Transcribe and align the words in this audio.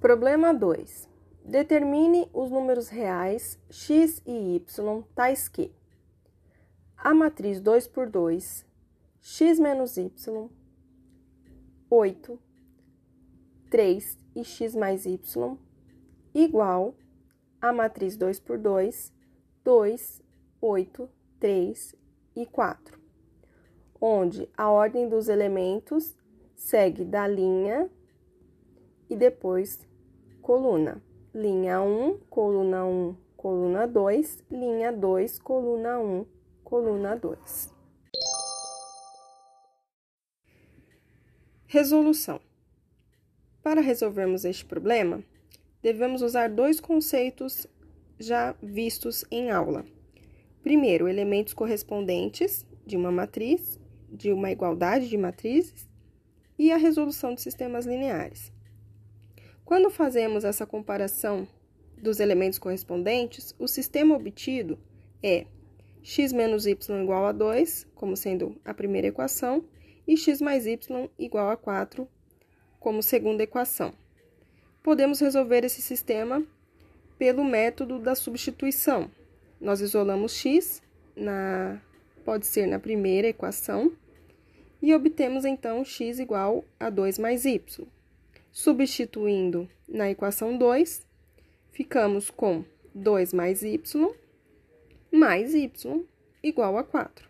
Problema 0.00 0.52
2. 0.52 1.08
Determine 1.44 2.28
os 2.32 2.50
números 2.50 2.88
reais 2.88 3.58
x 3.70 4.22
e 4.26 4.56
y 4.56 5.04
tais 5.14 5.48
que 5.48 5.72
a 6.96 7.14
matriz 7.14 7.60
2 7.60 7.88
por 7.88 8.10
2, 8.10 8.66
x 9.20 9.58
menos 9.58 9.96
y, 9.96 10.10
8, 11.90 12.38
3 13.70 14.18
e 14.36 14.44
x 14.44 14.74
mais 14.74 15.06
y, 15.06 15.18
igual 16.34 16.94
a 17.60 17.72
matriz 17.72 18.16
2 18.16 18.40
por 18.40 18.58
2, 18.58 19.12
2, 19.64 20.22
8, 20.60 21.10
3 21.40 21.94
e 22.36 22.46
4, 22.46 23.03
onde 24.06 24.46
a 24.54 24.70
ordem 24.70 25.08
dos 25.08 25.28
elementos 25.28 26.14
segue 26.54 27.06
da 27.06 27.26
linha 27.26 27.90
e 29.08 29.16
depois 29.16 29.80
coluna. 30.42 31.02
Linha 31.34 31.80
1, 31.80 32.18
coluna 32.28 32.84
1, 32.84 33.16
coluna 33.34 33.86
2, 33.86 34.44
linha 34.50 34.92
2, 34.92 35.38
coluna 35.38 35.98
1, 35.98 36.26
coluna 36.62 37.16
2. 37.16 37.72
Resolução. 41.66 42.38
Para 43.62 43.80
resolvermos 43.80 44.44
este 44.44 44.66
problema, 44.66 45.24
devemos 45.82 46.20
usar 46.20 46.50
dois 46.50 46.78
conceitos 46.78 47.66
já 48.18 48.54
vistos 48.62 49.24
em 49.30 49.50
aula. 49.50 49.82
Primeiro, 50.62 51.08
elementos 51.08 51.54
correspondentes 51.54 52.66
de 52.86 52.98
uma 52.98 53.10
matriz, 53.10 53.82
de 54.14 54.32
uma 54.32 54.50
igualdade 54.50 55.08
de 55.08 55.18
matrizes, 55.18 55.88
e 56.58 56.70
a 56.70 56.76
resolução 56.76 57.34
de 57.34 57.42
sistemas 57.42 57.84
lineares. 57.84 58.52
Quando 59.64 59.90
fazemos 59.90 60.44
essa 60.44 60.64
comparação 60.64 61.48
dos 62.00 62.20
elementos 62.20 62.58
correspondentes, 62.58 63.54
o 63.58 63.66
sistema 63.66 64.14
obtido 64.14 64.78
é 65.22 65.46
x 66.02 66.32
menos 66.32 66.66
y 66.66 67.02
igual 67.02 67.26
a 67.26 67.32
2, 67.32 67.86
como 67.94 68.16
sendo 68.16 68.56
a 68.64 68.74
primeira 68.74 69.08
equação, 69.08 69.64
e 70.06 70.16
x 70.16 70.40
mais 70.40 70.66
y 70.66 71.08
igual 71.18 71.50
a 71.50 71.56
4, 71.56 72.06
como 72.78 73.02
segunda 73.02 73.42
equação. 73.42 73.92
Podemos 74.82 75.18
resolver 75.18 75.64
esse 75.64 75.80
sistema 75.80 76.46
pelo 77.18 77.42
método 77.42 77.98
da 77.98 78.14
substituição. 78.14 79.10
Nós 79.58 79.80
isolamos 79.80 80.36
x, 80.36 80.82
na, 81.16 81.80
pode 82.22 82.44
ser 82.44 82.66
na 82.66 82.78
primeira 82.78 83.28
equação, 83.28 83.92
e 84.84 84.94
obtemos 84.94 85.46
então 85.46 85.82
x 85.82 86.18
igual 86.18 86.62
a 86.78 86.90
2 86.90 87.18
mais 87.18 87.46
y. 87.46 87.88
Substituindo 88.52 89.66
na 89.88 90.10
equação 90.10 90.58
2, 90.58 91.06
ficamos 91.72 92.28
com 92.28 92.62
2 92.94 93.32
mais 93.32 93.62
y 93.62 93.80
mais 95.10 95.54
y 95.54 95.70
igual 96.42 96.76
a 96.76 96.84
4. 96.84 97.26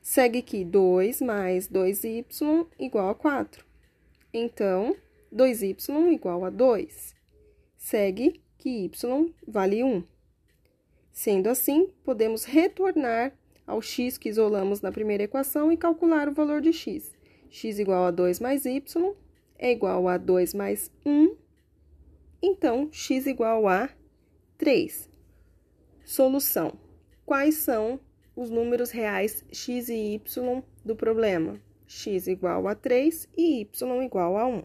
Segue 0.00 0.40
que 0.40 0.64
2 0.64 1.20
mais 1.20 1.68
2y 1.68 2.24
igual 2.78 3.08
a 3.08 3.14
4. 3.16 3.66
Então, 4.32 4.94
2y 5.34 6.12
igual 6.12 6.44
a 6.44 6.50
2. 6.50 7.12
Segue 7.76 8.40
que 8.56 8.84
y 8.84 8.90
vale 9.48 9.82
1. 9.82 10.04
Sendo 11.10 11.48
assim, 11.48 11.88
podemos 12.04 12.44
retornar 12.44 13.32
ao 13.68 13.80
x 13.80 14.16
que 14.16 14.28
isolamos 14.28 14.80
na 14.80 14.90
primeira 14.90 15.22
equação 15.22 15.70
e 15.70 15.76
calcular 15.76 16.28
o 16.28 16.32
valor 16.32 16.60
de 16.60 16.72
x. 16.72 17.14
x 17.50 17.78
igual 17.78 18.06
a 18.06 18.10
2 18.10 18.40
mais 18.40 18.64
y 18.64 19.14
é 19.58 19.70
igual 19.70 20.08
a 20.08 20.16
2 20.16 20.54
mais 20.54 20.90
1, 21.04 21.36
então 22.42 22.88
x 22.90 23.26
igual 23.26 23.68
a 23.68 23.90
3. 24.56 25.08
Solução: 26.04 26.72
Quais 27.26 27.56
são 27.56 28.00
os 28.34 28.50
números 28.50 28.90
reais 28.90 29.44
x 29.52 29.88
e 29.88 30.14
y 30.14 30.62
do 30.84 30.96
problema? 30.96 31.60
x 31.86 32.26
igual 32.26 32.68
a 32.68 32.74
3 32.74 33.28
e 33.36 33.60
y 33.60 34.02
igual 34.02 34.36
a 34.36 34.46
1. 34.46 34.62